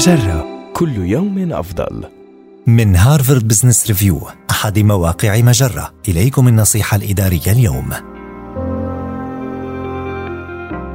مجرة 0.00 0.72
كل 0.72 0.96
يوم 0.96 1.52
أفضل. 1.52 2.04
من 2.66 2.96
هارفارد 2.96 3.48
بزنس 3.48 3.86
ريفيو 3.86 4.20
أحد 4.50 4.78
مواقع 4.78 5.40
مجرة. 5.40 5.92
إليكم 6.08 6.48
النصيحة 6.48 6.96
الإدارية 6.96 7.52
اليوم. 7.52 7.90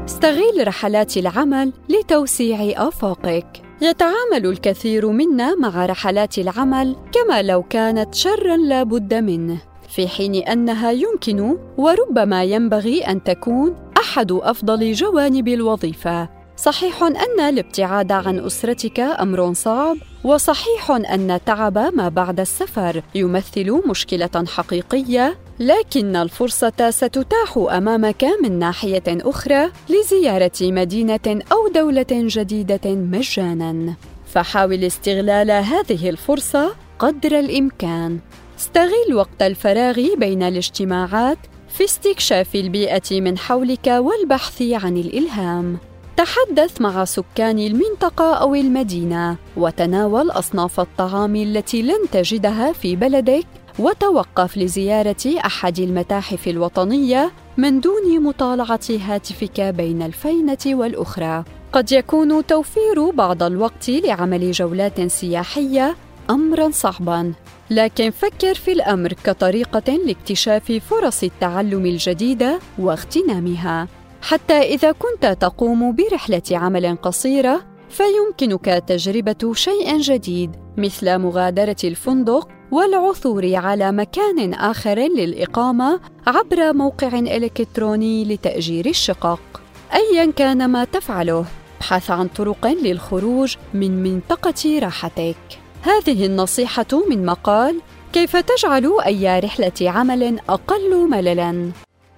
استغل 0.06 0.68
رحلات 0.68 1.18
العمل 1.18 1.74
لتوسيع 1.90 2.88
آفاقك. 2.88 3.62
يتعامل 3.82 4.46
الكثير 4.46 5.12
منا 5.12 5.56
مع 5.56 5.86
رحلات 5.86 6.38
العمل 6.38 6.96
كما 7.12 7.42
لو 7.42 7.64
كانت 7.64 8.16
شرا 8.16 8.58
لا 8.58 8.84
بد 8.84 9.14
منه 9.14 9.62
في 9.90 10.08
حين 10.08 10.36
أنها 10.36 10.92
يمكن 10.92 11.58
وربما 11.78 12.44
ينبغي 12.44 13.02
أن 13.02 13.24
تكون 13.24 13.76
أحد 13.98 14.32
أفضل 14.32 14.94
جوانب 14.94 15.48
الوظيفة. 15.48 16.45
صحيح 16.58 17.04
أن 17.04 17.40
الابتعاد 17.40 18.12
عن 18.12 18.40
أسرتك 18.40 19.00
أمر 19.00 19.54
صعب 19.54 19.98
وصحيح 20.24 20.92
أن 20.92 21.40
تعب 21.46 21.78
ما 21.78 22.10
بعد 22.10 22.40
السفر 22.40 23.02
يمثل 23.16 23.82
مشكلة 23.88 24.46
حقيقية 24.48 25.38
لكن 25.60 26.16
الفرصة 26.16 26.90
ستتاح 26.90 27.58
أمامك 27.58 28.26
من 28.44 28.60
ناحية 28.60 29.04
أخرى 29.08 29.72
لزيارة 29.90 30.52
مدينة 30.62 31.42
أو 31.52 31.68
دولة 31.76 32.06
جديدة 32.12 32.80
مجانا. 32.86 33.94
فحاول 34.28 34.84
استغلال 34.84 35.52
هذه 35.52 36.10
الفرصة 36.10 36.76
قدر 37.00 37.40
الإمكان. 37.40 38.20
استغل 38.60 39.14
وقت 39.14 39.42
الفراغ 39.42 40.16
بين 40.18 40.44
الاجتماعات 40.44 41.38
في 41.70 41.84
استكشاف 41.84 42.56
البيئة 42.56 43.22
من 43.22 43.38
حولك 43.38 43.88
والبحث 43.88 44.62
عن 44.62 44.98
الإلهام. 44.98 45.78
تحدث 46.18 46.82
مع 46.82 47.06
سكان 47.06 47.60
المنطقة 47.60 48.34
أو 48.34 48.56
المدينة 48.56 49.38
وتناول 49.58 50.32
أصناف 50.32 50.80
الطعام 50.80 51.36
التي 51.36 51.82
لن 51.82 52.10
تجدها 52.12 52.72
في 52.72 52.96
بلدك 52.96 53.46
وتوقف 53.80 54.58
لزيارة 54.58 55.26
أحد 55.46 55.80
المتاحف 55.80 56.48
الوطنية 56.48 57.32
من 57.58 57.80
دون 57.80 58.24
مطالعة 58.24 58.80
هاتفك 59.08 59.62
بين 59.62 60.02
الفينة 60.02 60.58
والأخرى. 60.66 61.44
قد 61.74 61.92
يكون 61.92 62.46
توفير 62.46 63.10
بعض 63.10 63.44
الوقت 63.44 63.90
لعمل 63.90 64.52
جولات 64.52 65.02
سياحية 65.02 65.96
أمرا 66.30 66.70
صعبا، 66.70 67.34
لكن 67.70 68.12
فكر 68.12 68.54
في 68.54 68.72
الأمر 68.72 69.14
كطريقة 69.14 69.94
لاكتشاف 70.06 70.72
فرص 70.72 71.24
التعلم 71.24 71.86
الجديدة 71.86 72.60
واغتنامها. 72.80 73.88
حتى 74.26 74.54
إذا 74.54 74.92
كنت 74.92 75.38
تقوم 75.42 75.96
برحلة 75.96 76.42
عمل 76.52 76.96
قصيرة 76.96 77.66
فيمكنك 77.90 78.84
تجربة 78.88 79.54
شيء 79.54 79.98
جديد 79.98 80.52
مثل 80.78 81.18
مغادرة 81.18 81.76
الفندق 81.84 82.48
والعثور 82.72 83.56
على 83.56 83.92
مكان 83.92 84.54
آخر 84.54 85.00
للإقامة 85.00 86.00
عبر 86.28 86.74
موقع 86.74 87.20
إلكتروني 87.20 88.26
لتأجير 88.26 88.86
الشقق. 88.86 89.62
أيا 89.94 90.32
كان 90.32 90.70
ما 90.70 90.84
تفعله، 90.84 91.46
ابحث 91.78 92.12
عن 92.12 92.28
طرق 92.28 92.68
للخروج 92.68 93.56
من 93.74 94.04
منطقة 94.04 94.80
راحتك. 94.80 95.60
هذه 95.82 96.26
النصيحة 96.26 97.10
من 97.10 97.26
مقال 97.26 97.82
كيف 98.14 98.38
تجعل 98.38 98.92
أي 99.06 99.40
رحلة 99.40 99.90
عمل 99.90 100.40
أقل 100.50 101.10
مللاً 101.10 101.72